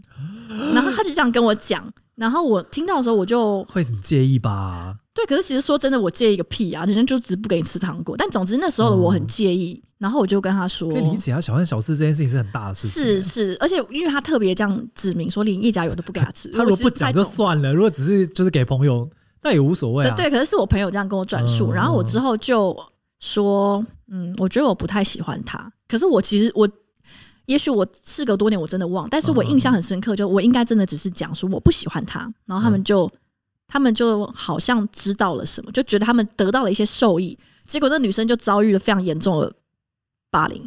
[0.73, 4.94] 然后他就这样跟我讲，然后我听到的时候，我就会很介意吧。
[5.12, 6.85] 对，可是其实说真的，我介意个屁啊！
[6.85, 8.16] 人家就只不给你吃糖果。
[8.16, 16.49] 但总之那时候的我很介意，嗯、然后我就跟他说：“可以理解啊，小三小四这件事情是很大的事情。”是是，而且因为他特别这样指明说，连叶嘉瑜都不给他吃。
[16.51, 19.09] 他如果不讲就算了，如果只是就是给朋友，
[19.42, 20.14] 那也无所谓啊。
[20.16, 22.77] 对，可是是我朋友这样跟我转述，嗯、然后我之后就
[23.20, 26.68] 说：“嗯，我觉得我不太喜欢他。”可是我其实我。
[27.46, 33.18] 也许我事隔多年，我真的忘，但是我印象很深刻，就我应该真的只是讲说我不喜欢他，然后他们就、嗯、
[33.68, 39.52] 他们就好像知道了什么，就觉得他们得到了一些受益，结果那女生就遭遇了非常严重的
[40.30, 40.66] 霸凌。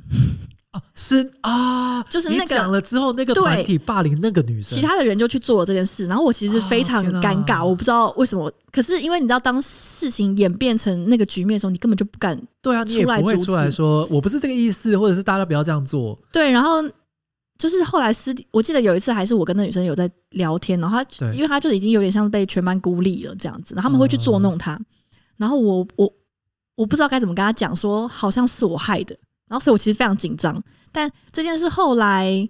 [0.94, 8.52] 是啊，就是那个讲了之后，那个团体霸凌那个女生，其他的人就去做了这件事，然后我其实非常尴尬，我不知道为什么。
[8.72, 16.16] 可是因为你知道，当事情演变成那个局面的时候，你根本就不敢对啊，你也不会出来说我不是这个意思，或者是大家不要这样做。
[16.32, 16.84] 对，然后
[17.58, 24.80] 就是后来私底，我记得有一次还是我跟那女生有在聊天，然后她因为她就已经有点像被全班孤立了这样子，然后他们会去捉弄她，
[25.38, 26.14] 然后我我
[26.76, 29.18] 我不知道该怎么跟她讲，说好像是我害的。
[29.48, 30.62] 然后，所以我其实非常紧张。
[30.92, 32.50] 但这件事后来，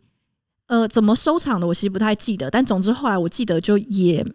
[0.67, 2.49] 呃，怎么收场的，我其实不太记得。
[2.49, 4.25] 但总之后来，我记得就也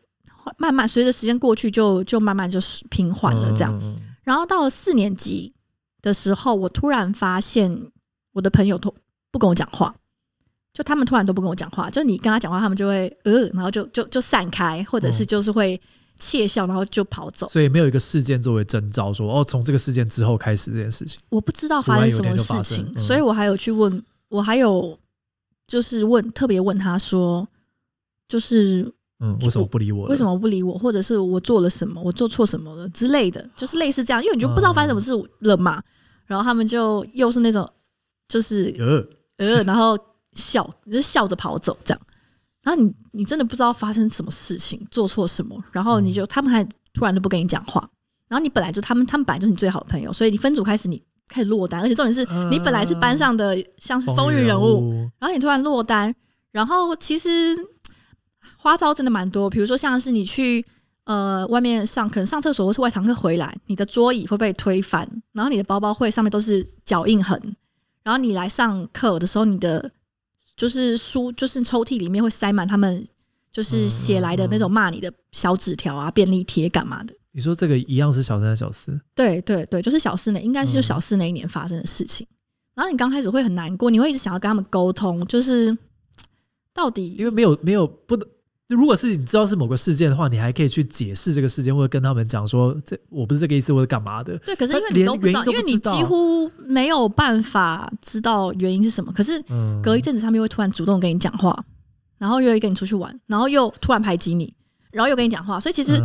[0.58, 3.78] 慢慢随着时间过去就，就就慢慢就是平缓了这样。
[4.22, 5.52] 然后到了四年级
[6.00, 7.90] 的时候，我突然发现
[8.32, 8.94] 我的朋友都
[9.30, 9.94] 不跟我讲话，
[10.72, 11.90] 就他们突然都不跟我讲话。
[11.90, 15.80] 就你跟他讲话，他们就会呃，然后就就就散开，或者是就是会。
[16.22, 24.96] 窃笑，然后就跑走，所以没有一个事件作为征兆，说哦，从这个事件之后开始这件事情，我不知道发生什么事情，所以我还有去问，我还有
[25.66, 27.46] 就是问，特别问他说，
[28.28, 30.06] 就是嗯，为什么不理我？
[30.06, 30.78] 为什么不理我？
[30.78, 32.00] 或者是我做了什么？
[32.00, 35.82] 我做错什么了之类的，就是类似这样，因为你就不知道发生什么事了嘛。
[36.26, 37.68] 然后他们就又是那种，
[38.28, 39.04] 就是呃
[39.44, 39.98] 呃，然后
[40.34, 42.00] 笑，就是笑着跑走这样。
[42.62, 46.62] 然后你你真的不知道发生什么事情，做错什么，然后你就他们还
[46.94, 47.80] 突然就不跟你讲话，
[48.28, 56.14] 然后你本来就他们他们本来就是你最好的朋友，所以你分组开始你开始落单，而且重点是你本来是班上的像是风云人物，然后你突然落单，
[56.52, 57.28] 然后其实
[58.56, 60.64] 花招真的蛮多，比如说像是你去
[61.04, 67.56] 呃外面上可能上厕所或是外堂课回来，你的桌椅会被推翻，然后你的包包会上面都是脚印痕，
[68.04, 69.90] 然后你来上课的时候你的。
[70.56, 73.06] 就是书，就是抽屉里面会塞满他们
[73.50, 77.14] 就是写来的那种骂你的小纸条啊、便利贴干嘛的。
[77.32, 79.00] 你说这个一样是小三、小四？
[79.14, 82.26] 对对对，就是小四那，应该是就小四那一年发生的事情。
[82.30, 82.36] 嗯、
[82.74, 85.76] 然后你刚开始会很难过，你会一直想要跟他们沟通，就是
[86.74, 88.28] 到底因为没有没有不能。
[88.68, 94.38] 如果是你知道是某个事件的话，你还可以去解释这个事件，或者跟他们讲说，这我不是这个意思，或者干嘛的。
[94.38, 99.12] 对，可是因为你都不知道，因为你几乎没有办法知道原因是什么。
[99.12, 99.42] 可是
[99.82, 101.64] 隔一阵子，他们又会突然主动跟你讲话，
[102.16, 104.54] 然后又会跟你出去玩，然后又突然排挤你，
[104.90, 106.00] 然后又跟你讲话，所以其实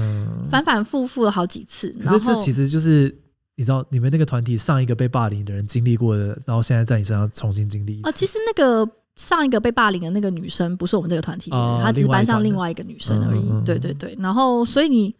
[0.52, 1.96] 反反复复了好几次。
[2.02, 3.18] 然后这其实就是
[3.56, 8.12] 你知道，你们那个团体上一个被霸凌的人经历过的，然后现在在你身上重新经历啊。
[8.12, 8.92] 其实那个。
[9.18, 13.66] 上一个被霸凌的那个女生不是我们这个团体里面，她只是班上另外一个女生而已。
[13.66, 15.14] 对对对，然后所以你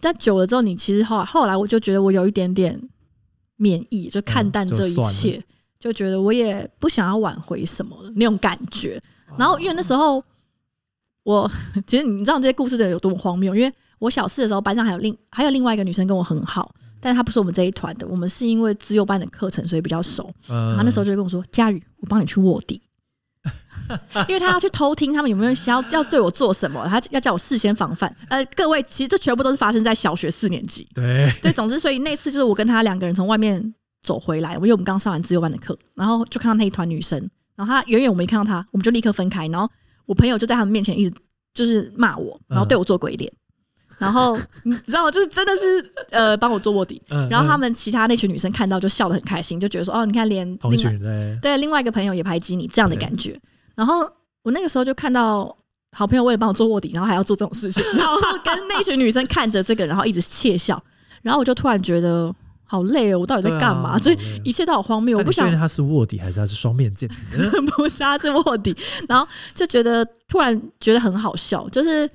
[0.00, 2.80] 在久了之后，你其实后来后来我就觉得我有一点点
[3.56, 5.44] 免疫，就看淡这一切，
[5.78, 9.00] 就觉得我也不想要挽回什么的那种感觉。
[9.36, 10.24] 然后因为那时候
[11.22, 11.48] 我
[11.86, 20.28] 其实你知道这些故事的有多么荒谬，因为我小四的时候班上还有另还有另外一个女生跟我很好，但是她不是我们这一团的，我们是因为自由班的课程所以比较熟。
[20.48, 22.80] 然后那时候就跟我说：“佳宇，我帮你去卧底。”
[24.28, 28.14] 因为他要去偷听他们有没有想要要对我做什么，他要叫我事先防范。
[28.28, 30.86] 呃，各位，其实这全部都是发生在小学四年级。
[30.94, 37.18] 对对，总之，所以那次就是我跟他两个人从外面走回来，因为我们刚上完自由班的课，然后就看到那一团女生，
[37.56, 39.68] 然后他远远我没看到他，我们就立刻分开，然后
[40.06, 41.16] 我朋友就在他们面前一直
[41.52, 43.39] 就是骂我，然后对我做鬼脸，嗯、
[44.00, 47.00] 然后你知道，就是真的是呃帮我做卧底。
[47.10, 53.38] 嗯、然后他们其他那群女生看到就笑得很开心，就觉得说哦，你看连另外对，对另外一个朋友也排挤你这样的感觉。
[53.74, 54.00] 然后
[54.42, 55.54] 我那个时候就看到
[55.92, 60.82] 好朋友为了帮我做卧底，然后还要做这种事情，然后跟那群女生看着这个，然后一直窃笑，
[61.20, 62.34] 然后我就突然觉得
[62.64, 63.98] 好累哦，我到底在干嘛？
[63.98, 65.18] 这一切都好荒谬。
[65.18, 67.06] 我不晓得他是卧底还是他是双面间，
[67.76, 68.74] 不是他是卧底，
[69.08, 72.08] 然后就觉得突然觉得很好笑，就是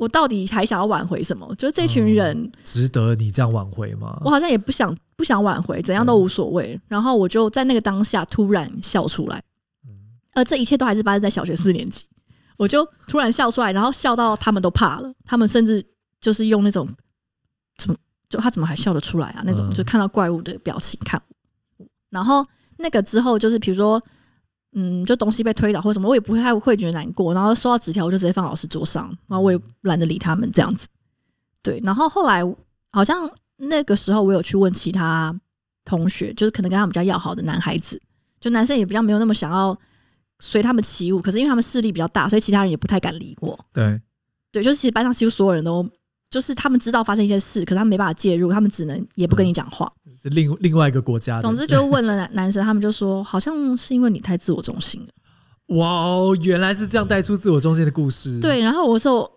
[0.00, 1.54] 我到底还想要挽回什么？
[1.56, 4.18] 就是这群人、嗯、值得你这样挽回吗？
[4.24, 6.74] 我好像也不想不想挽回，怎样都无所谓。
[6.74, 9.42] 嗯、然后我就在那个当下突然笑出来，
[10.32, 12.06] 而这一切都还是发生在小学四年级。
[12.56, 15.84] 我就突然笑出来，然后笑到他们都怕了，他们甚至
[16.18, 16.88] 就是用那种
[17.76, 17.94] 怎么
[18.30, 19.42] 就他怎么还笑得出来啊？
[19.44, 21.20] 那种就看到怪物的表情看。
[22.08, 22.46] 然后
[22.78, 24.02] 那个之后就是比如说。
[24.72, 27.34] 嗯，就东西被推倒或什么，我也不会太会觉得难过。
[27.34, 30.86] 然后收到纸条，我就直接放老师桌上，然后我也懒得理他们这样子。
[31.62, 32.42] 对，然后后来
[32.92, 35.38] 好像那个时候，我有去问其他
[35.84, 38.00] 同学，就是可能跟他们比较要好的男孩子，
[38.40, 39.76] 就男生也比较没有那么想要
[40.38, 41.20] 随他们起舞。
[41.20, 43.58] 可是因为他们势力比较大，所以其他人也不太敢理我。
[43.72, 44.00] 对，
[44.52, 45.88] 对，就是其实班上几乎所有人都。
[46.30, 49.90] 就是他们知道发生一些事，可是他们没办法介入，他们只能也不跟你讲话。
[50.06, 51.40] 嗯、是另另外一个国家。
[51.40, 55.08] 总之就问了男男生，他们就说好像是因为你太自我中心了。
[55.76, 58.38] 哇哦，原来是这样带出自我中心的故事。
[58.40, 59.30] 对，然后我说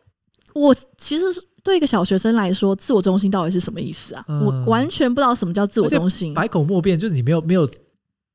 [0.53, 1.25] 我其实
[1.63, 4.23] 对一个小学生来说，自我中心到底是什么意思啊？
[4.27, 7.67] 嗯、我完全不知道什么叫自我中心，百口莫辩，就是你没有没有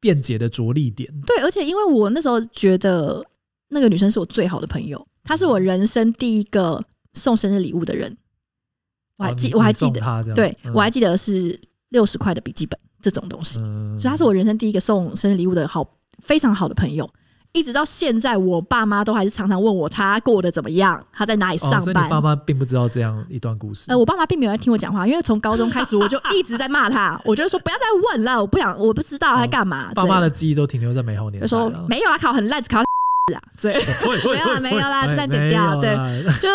[0.00, 1.08] 辩解的着力点。
[1.24, 3.24] 对，而且因为我那时候觉得
[3.68, 6.82] 那个女生是我最好的朋友，她是我人生第一个
[7.14, 8.16] 送生日礼物的人。
[9.18, 11.58] 我还记，我还记得，对，我还记得是
[11.90, 13.58] 六十块的笔记本这种东西，
[13.98, 15.86] 所以他是我人生第一个送生日礼物的好，
[16.22, 17.08] 非常好的朋友。
[17.52, 21.80] 一直到现在，我爸妈都还是常常问我他过得怎么样，他在哪里上班。
[21.80, 23.86] 所以你爸妈并不知道这样一段故事。
[23.88, 29.90] 呃，我爸妈并没有在听我讲话，因为从高中开始我就一直在骂他，我就说不要再问了，我不想，我不知道他在干嘛。
[29.94, 31.46] 爸妈的记忆都停留在美好年代。
[31.46, 32.84] 说没有啊，考很烂，考啊，
[33.60, 33.74] 对，
[34.30, 35.96] 没有啦，没有啦，就在剪掉，对，
[36.38, 36.48] 就。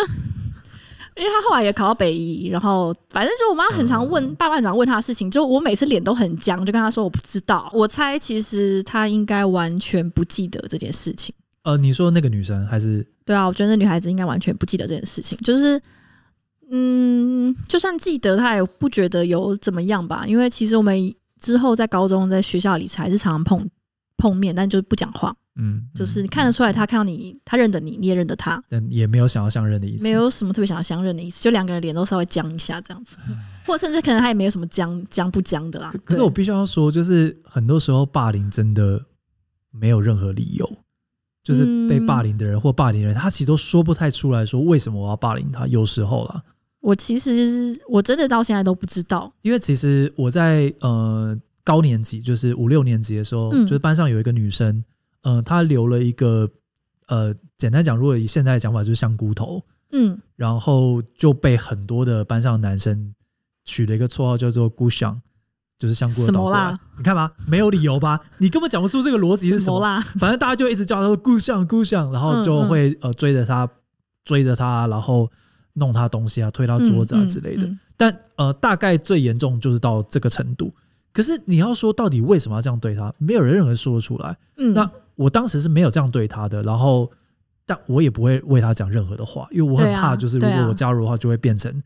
[1.16, 7.70] 因为他后来也考到北医，然后反正就我妈很常问、嗯、爸爸，很常问他的事情，就我每次脸都很僵，就跟他说我不知道。
[7.72, 11.34] 我猜其实他应该完全不记得这件事情。
[11.62, 13.06] 呃，你说那个女生还是？
[13.24, 15.38] 对啊，我觉得那女孩子应该完全不记得这件事情。
[15.38, 15.80] 就是，
[16.70, 20.24] 嗯，就算记得，她也不觉得有怎么样吧。
[20.26, 23.70] 因为其实我们之后在高中在学校里还是常常碰
[24.18, 25.34] 碰面，但就是不讲话。
[25.56, 33.18] 嗯，就是你看得出来，他看到你，他认得你，你也认得他，但也没有想要相认的意思，没有什么特别想要相认的意思，就两个人脸都稍微僵一下这样子，
[33.64, 35.94] 或者甚至可能他也没有什么僵僵不僵的啦。
[36.04, 39.04] 可是我必须要说，就是很多时候霸凌真的
[39.70, 40.68] 没有任何理由，
[41.44, 45.68] 就是被霸凌的人或霸凌的人，他其实都说不太出来说为什么我要霸凌他。
[45.68, 46.42] 有时候啦，
[46.80, 54.84] 我其实我真的到现在都不知道，因为其实我在呃高年级，就是五六年级的时候，就是班上有一个女生。
[55.24, 56.48] 嗯、呃，他留了一个，
[57.08, 63.14] 呃，简单讲，如果以现在的讲法，就是香菇头，嗯，然后就被很多的班上的男生
[63.64, 65.20] 取了一个绰号，叫做“菇香”，
[65.78, 66.26] 就是香菇的。
[66.26, 66.78] 什么啦？
[66.96, 68.20] 你看吧，没有理由吧？
[68.38, 70.00] 你根本讲不出这个逻辑是什么，啦？
[70.18, 73.68] 反正大家就一直叫他说“菇香，菇香”，然后就会呃追着他，
[74.24, 75.30] 追着他，然后
[75.74, 77.68] 弄他东西啊，推他桌子啊之类的。
[77.96, 80.74] 但呃，大概最严重就是到这个程度。
[81.12, 84.36] 可是你要说到底为什么要这样对他，没有人任何说得出来。
[84.56, 84.90] 嗯，那。
[85.16, 87.10] 我当时是没有这样对他的，然后，
[87.66, 91.82] 但我也不会为他讲任何的话，因为我很怕，就是如果我加入的话，就会变成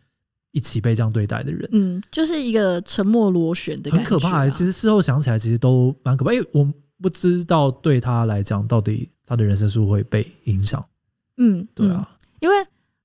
[0.53, 1.69] 一起被这样对待的人。
[1.73, 4.51] 嗯，就是一个沉默螺旋的感觉，很可怕、欸。
[4.51, 6.67] 其实事后想起来，其实都蛮可怕，因为我
[7.01, 10.85] 不知道对他来讲，到底他的人生是不是会被影响。
[11.37, 12.09] 嗯，对啊，
[12.41, 12.57] 因为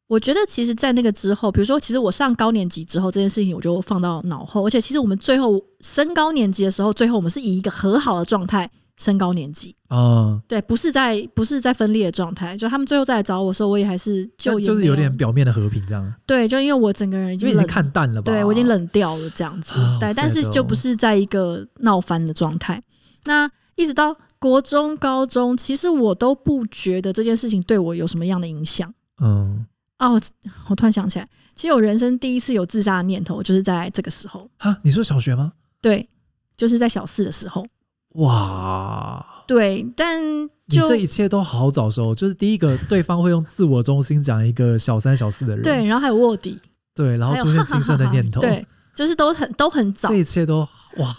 [0.07, 8.69] 我觉得，其实，在那个之后，比如说，其实我上高年级之后，这件事情我就放到脑后，而且，其实我们最后升高年级的时候，最后我们是以一个和好的状态。
[8.97, 16.13] 升高年级啊，嗯、对，不是在不是在分裂的状态，就他们最后再来找我的时候，我也还是就就是有点表面的和平这样。
[16.25, 19.79] 对，就因为我整个人已经冷，已经看淡了吧，对，我已经冷掉了这样子。
[19.79, 22.82] 哦、对，但是就不是在一个闹翻的状态。
[23.25, 28.93] 那一直到国中、高中，其实我都不觉得这件事情对我有什么样的影响。
[29.21, 29.65] 嗯，
[29.97, 30.21] 哦，我
[30.69, 34.47] 我突然想起来，其实我人生第一次有自杀的念头，就是在这个时候。
[34.58, 35.53] 哈，你说小学吗？
[35.82, 36.08] 对，
[36.56, 37.65] 就是在小四的时候。
[38.13, 40.19] 哇，对，但
[40.67, 46.60] 就你这一切都好早熟，就是第一个对方会用自我中心讲一个小三小四的人，对，然后还有卧底，
[46.93, 48.63] 对，然后出现轻生的 念头，对，
[48.95, 50.60] 就是都很都很早，这一切都
[50.97, 51.15] 哇，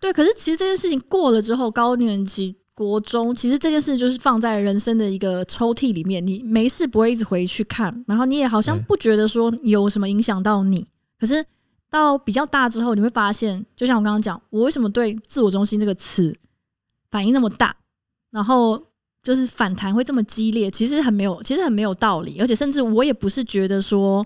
[0.00, 10.86] 对，可是其实这件事情过了之后，高年级、国中，其实这件事就是放在人生的一个抽屉里面，你没事不会一直回去看，然后你也好像不觉得说有什么影响到你，
[11.18, 11.44] 可是。
[11.96, 16.36] 到比较大之后，你会发现，就像我刚刚讲，我为什么对“自我中心”这个词
[17.10, 17.74] 反应那么大，
[18.30, 18.80] 然后
[19.22, 22.38] 就是反弹会这么激烈，其实很没有，其实很没有道理。
[22.38, 24.24] 而且，甚至我也不是觉得说，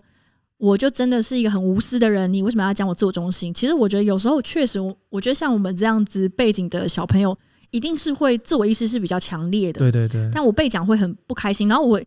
[0.59, 2.31] 我就真的是一个很无私的人。
[2.33, 3.53] 你为什么要讲我自我中心？
[3.55, 4.79] 其实我觉得有时候确实，
[5.09, 7.37] 我觉得像我们这样子背景的小朋友，
[7.71, 9.79] 一定是会自我意识是比较强烈的。
[9.79, 10.31] 对对对。
[10.33, 12.01] 但我被讲会很不开心，然后我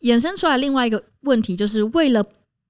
[0.00, 2.24] 衍生出来另外一个问题，就是为了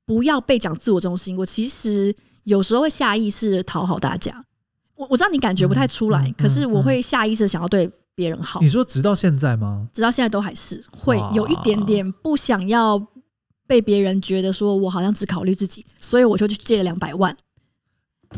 [0.06, 2.14] 不要被讲自我中心，我其实
[2.48, 4.44] 有时候会下意识讨好大家。
[4.96, 8.60] 我我知道你感觉不太出来，嗯嗯嗯、可是我会下意识想要对别人好。
[8.60, 9.86] 你说直到现在吗？
[9.92, 13.00] 直到现在都还是会有一点点不想要
[13.66, 17.36] 被别人觉得说我好像只考虑自己，所以我就去借了两百万。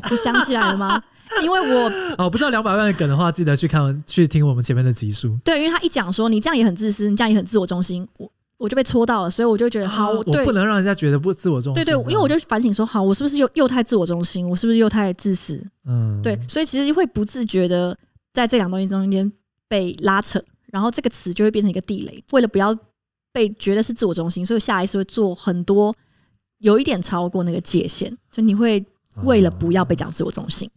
[0.11, 1.03] 你想起来了吗？
[1.43, 5.39] 因为我哦，不知道两百万的梗的话，记得去看去听我们前面的集数。
[5.45, 11.83] 对，因为他一讲说你这样也很自私，你这样也很自我中心，我我就被戳到了，所以我就觉得好，我不能让人家觉得不自我中心。
[11.83, 14.49] 对对，因为我就反省说，好，我是不是又又太自我中心？
[14.49, 15.61] 我是不是又太自私？
[15.87, 17.97] 嗯，对，所以其实会不自觉的
[18.33, 19.33] 在这两东西中间
[19.67, 22.23] 被拉扯，然后这个词就会变成一个地雷。
[22.33, 22.77] 为了不要
[23.33, 25.95] 被觉得是自我中心，所以下意识会做很多
[26.59, 28.85] 有一点超过那个界限，就你会。
[29.25, 30.71] 为了不要被讲自我中心，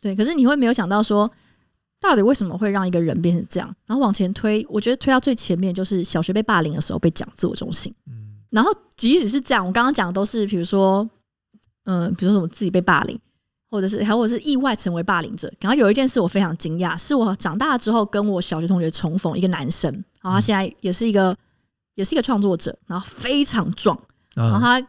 [0.00, 1.30] 对，可是你会没有想到说，
[2.00, 3.76] 到底为什么会让一个人变成这样？
[3.86, 7.94] 然后往前推，我觉得推到最前面就是小学被霸凌的时候被讲自我中心。
[8.06, 11.08] 嗯，然后即使是这样，我刚刚讲的都是比如说，
[11.84, 13.18] 嗯，比如说什么自己被霸凌，
[13.70, 15.52] 或者是还或者是意外成为霸凌者。
[15.60, 21.36] 然后有一件事我非常惊讶，是我长大之后跟我小学同学重逢，一个男生，然后他现在也是一个
[21.94, 23.98] 也是一个创作者，然后非常壮，
[24.34, 24.84] 然后他。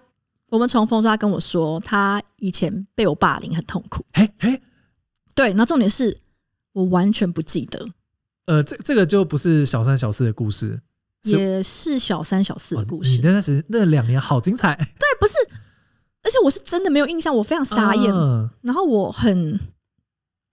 [0.52, 4.04] 我们重逢时，他跟我说，他以前被我霸凌，很痛苦。
[4.12, 4.62] 嘿，嘿，
[5.34, 5.54] 对。
[5.54, 6.19] 那重点是
[6.74, 7.88] 我完全不记得。
[8.46, 10.82] 呃，这这个就不是小三小四的故事，
[11.24, 13.18] 也是小三小四的故事。
[13.18, 14.76] 哦、你那时那两年好精彩。
[14.76, 15.34] 对，不是，
[16.24, 18.12] 而且我是真的没有印象，我非常傻眼。
[18.12, 19.60] 嗯、然后我很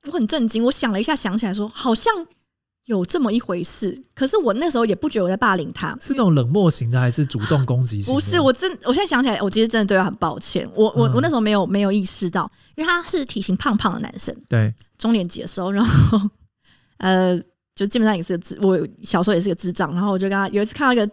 [0.06, 2.26] 我很震惊，我想了一下，想起来说，好像。
[2.88, 8.14] 有这么一回事，可是我那时候也不觉得我在霸凌他，是那种冷漠型的，还是主动攻击型的？
[8.14, 10.66] 不是，我真，我现在想起来，我其实真的对他很抱歉。
[10.74, 16.18] 我我我那时候没有没有意识到，因为他是体型胖胖的男生，对，中年级的时候，然后
[16.96, 17.38] 呃，
[17.74, 21.06] 就基本上也是个智，我小时候也是个智障，然后我就跟他有一次看到一个，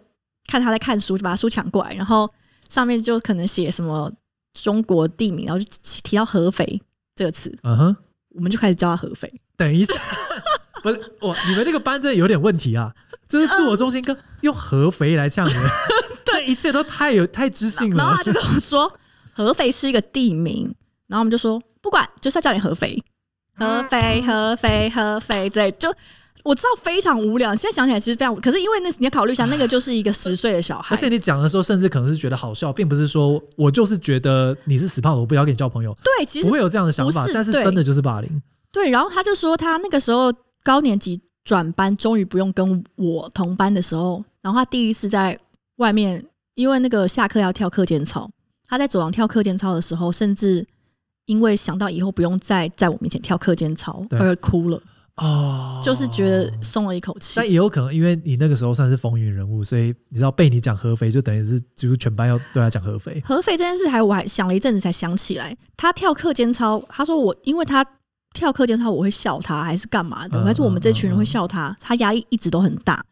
[0.47, 2.31] 看他在看书，就把他书抢过来，然后
[2.69, 4.09] 上面就可能写什么
[4.53, 6.81] 中国地名，然后就提到合肥
[7.15, 7.95] 这个词，嗯哼，
[8.29, 9.29] 我们就开始叫他合肥。
[9.57, 9.93] 等一下。
[10.85, 12.93] 不是我，你们那个班真的有点问题啊！
[13.27, 15.55] 就是自我中心跟用合肥来呛人，
[16.23, 18.03] 对一切都太有太知性了。
[18.03, 18.93] 然后他就跟我说，
[19.33, 20.71] 合肥是一个地名，
[21.07, 23.03] 然后我们就说不管，就是要叫你合肥，
[23.57, 25.49] 合肥，合肥，合肥。
[25.49, 25.91] 对，就
[26.43, 35.97] 我知道非常无聊，现在想起来其实非常，可是因为那你要考虑一下，那个就是一个十岁的小孩，而且你讲的时候，甚至可能是觉得好笑，并不是说我就是觉得你是死胖子，我不要跟你交朋友。
[36.03, 38.29] 对，其实不会有这样的想法，但是真的就是霸凌。
[38.71, 40.31] 对，然后他就说他那个时候。
[40.65, 45.39] 高年级转班，终于不用跟我同班的时候，然后他第一次在
[45.75, 46.25] 外面，
[46.55, 48.27] 因为那个下课要跳课间操，
[48.67, 50.65] 他在走廊跳课间操的时候，甚至
[51.27, 54.81] 因为想到以后不用再在我面前跳课间操而哭了
[55.17, 57.33] 哦，就是觉得松了一口气。
[57.35, 63.21] 但也有可能，因为你那个时候算是风云人物，所以你知道被你讲合肥，就等于是就是全班要对他讲合肥。
[63.23, 67.85] 合肥这件事，还我还想了一阵子才想起来，他跳课间操，他说我因为他。
[68.35, 70.43] 跳课间操我会笑他，还是干嘛的？
[70.43, 71.75] 还是我们这群人会笑他？
[71.79, 73.03] 他压力一直都很大。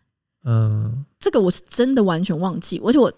[0.43, 3.11] 嗯，这个我是真的完全忘记，而且我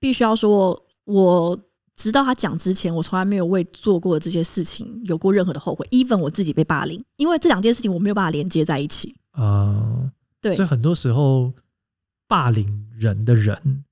[0.00, 1.56] 必须要说，我
[1.94, 5.86] 直到他讲之前，我从来没有为做过的这些事情有过任何的后悔。
[5.92, 9.14] even 我自己被霸凌，因为这两件事情我没有办法连接在一起。
[9.30, 11.52] 啊，对，所以很多时候
[12.26, 13.84] 霸凌人的人，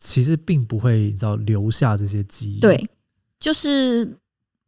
[0.00, 2.58] 其实并不会你知道留下这些记忆。
[2.58, 2.90] 对，
[3.38, 4.16] 就是。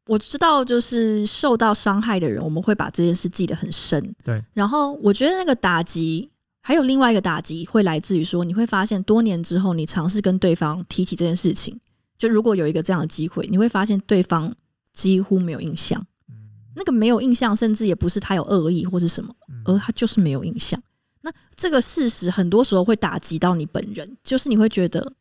[0.07, 4.15] 我知道，就是受到伤害的人，我们会把这件事记得很深。
[4.25, 6.29] 对，然后我觉得那个打击，
[6.61, 11.79] 还有另外一个打击，会来自于说，你会发现多年之后，你尝试跟对方提起这件事情，
[12.19, 14.53] 就如果有一个这样的机会，你会发现对方
[14.93, 16.05] 几乎没有印象。
[16.29, 16.37] 嗯
[16.75, 19.35] 那个没有印象，甚至也不是他有恶意或是什么，
[19.67, 20.83] 而他就是没有印象。
[21.21, 25.13] 那这个事实很多时候会打击到你本人，就是你会觉得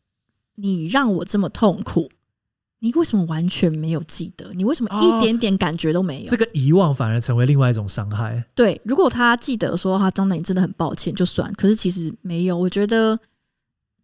[0.54, 2.08] 你让我这么痛苦。
[2.84, 4.52] 你为什么完全没有记得？
[4.54, 6.26] 你为什么一点点感觉都没有？
[6.26, 8.44] 哦，这个遗忘反而成为另外一种伤害。
[8.56, 11.52] 对，如果他记得说哈张楠，你真的很抱歉，就算。
[11.54, 13.16] 可是其实没有，我觉得，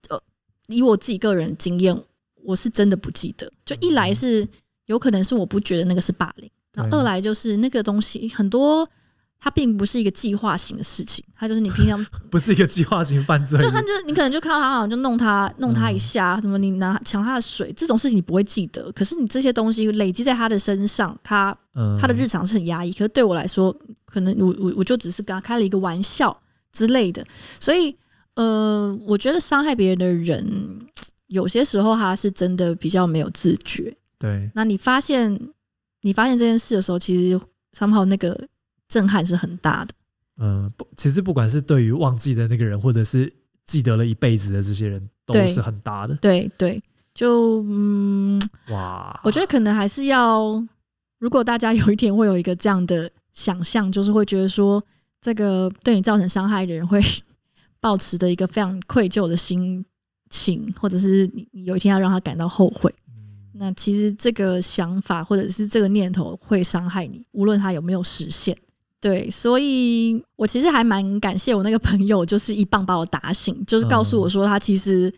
[0.09, 0.23] 呃，
[0.69, 2.01] 以我自己个人经验，
[2.45, 3.53] 我是真的不记得。
[3.65, 4.47] 就一来是
[4.87, 8.89] 有可能是我不觉得那个是霸凌，然后二来就是那个东西很多。
[9.41, 23.75] 它并不是一个计划型的事情，它就是你平常 不是一个计划型犯罪，就他就是你可能就看到他好像就弄他弄他一下，嗯、什么你拿抢他的水这种事情你不会记得，可是你这些东西累积在他的身上，他、嗯、他的日常是很压抑，可是对我来说，
[24.05, 26.37] 可能我我我就只是跟他开了一个玩笑
[26.73, 27.25] 之类的，
[27.61, 27.97] 所以
[28.35, 30.81] 呃，我觉得伤害别人的人，
[31.29, 33.97] 有些时候他是真的比较没有自觉。
[34.19, 35.39] 对，那你发现
[36.01, 37.41] 你发现这件事的时候，其实
[37.73, 38.49] somehow 那个。
[38.89, 39.95] 震撼是很大的。
[40.39, 43.33] 嗯，不，其实不管是对于忘记的那个人，或者是
[43.67, 46.15] 记得了一辈子的这些人都是很大的。
[46.17, 46.83] 对对，
[47.13, 50.65] 就嗯，哇，我觉得可能还是要，
[51.19, 54.83] 如果大家有一天会有一个这样的想象，就是会觉得说，
[55.21, 57.01] 这个对你造成伤害的人会
[57.81, 59.85] 抱持着一个非常愧疚的心
[60.31, 62.95] 情，或者是你有一天要让他感到后悔。
[63.55, 68.57] 那其实这个想法或者是这个念头会伤害你，无论他有没有实现。
[69.01, 75.13] 对，所以我其实还蛮感谢我那个朋友，就是一棒把我打醒，就是告诉我说他其实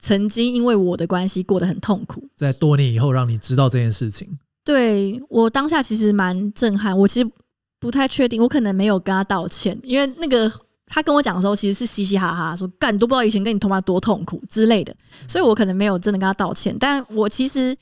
[0.00, 4.38] 曾经因为我的关系过得很痛苦，在多年以后让你知道这件事情。
[4.64, 7.30] 对，我当下其实蛮震撼，我其实
[7.78, 10.50] 不太确定，我可能没有跟他道歉，因为那个。
[10.88, 14.94] 他跟我讲的时候，其实是嘻嘻哈哈说：“干，你都不知道以前跟你同伴多痛苦之类的。”
[15.28, 16.76] 所以，我可能没有真的跟他道歉。
[16.78, 17.76] 但我其实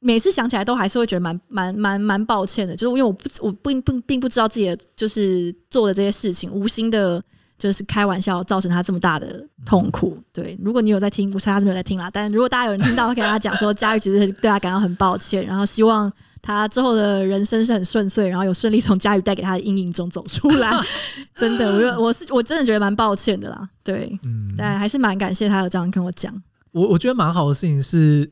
[0.00, 2.74] 每次想起来，都还是会觉得蛮蛮蛮蛮抱歉的。
[2.74, 7.22] 就是因为我不我不不并不知道自己的就是做的这些事情，无心的，
[7.58, 10.18] 就是开玩笑造成他这么大的痛苦。
[10.32, 12.10] 对，如果你有在听，我猜他是没有在听啦。
[12.10, 16.12] 但如果大家有人听到，可以跟他讲说，佳玉其实对他感到很抱歉，然后希望。
[16.42, 20.72] 他之后的人生是很顺遂，然后有顺利从佳玉带给他的阴影中走出来。
[21.36, 23.68] 真的，我我是我真的觉得蛮抱歉的啦。
[23.84, 26.34] 对，嗯，但还是蛮感谢他有这样跟我讲。
[26.72, 28.26] 我我觉得蛮好的事情是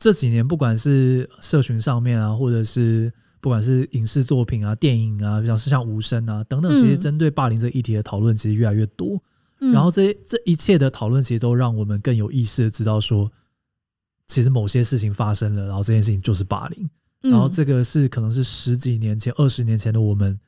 [0.00, 9.22] 这几年，不管是社群上面啊，或者是不管是影视作品啊、电影啊，像是像无声啊等等，其实针对霸凌这个议题的讨论其实越来越多。
[9.60, 13.30] 嗯、然后这这一切的讨论，其实都让我们更有意识的知道说，
[14.26, 16.90] 其实某些事情发生了，然后这件事情就是霸凌。
[17.20, 20.40] 然后这个是可能是十几年前、二十年前的我们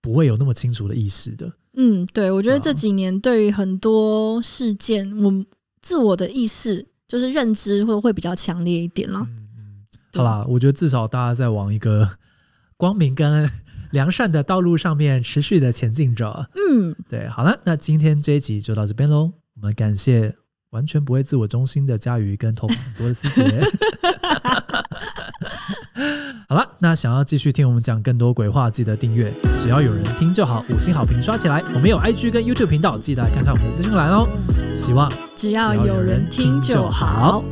[0.00, 1.52] 不会有那么清楚的意识的。
[1.74, 5.46] 嗯，对，我觉得这几年对于很多事件，我
[5.80, 9.20] 自我的意识就是认知会会比较强烈一点了。
[9.20, 9.84] 嗯嗯，
[10.14, 12.08] 好啦，我觉得至少大家在往一个
[12.78, 13.50] 光明跟
[13.90, 16.48] 良善的道路上面持续的前进着。
[16.54, 19.30] 嗯，对，好了，那今天这一集就到这边喽。
[19.56, 20.34] 我们感谢
[20.70, 23.60] 完全不会自我中心的佳瑜跟同很多的思杰。
[26.52, 29.32] 好了，那想要继续听我们讲更多鬼话，记得订阅。
[29.54, 31.64] 只要有人听就好，五星好评刷起来。
[31.74, 34.28] 我们有 IG 跟 YouTube 频道，记得来看看我们的资讯栏哦。
[34.74, 37.42] 希望只要有人听就好。